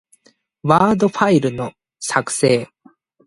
[0.63, 2.67] ワードファイルの、作成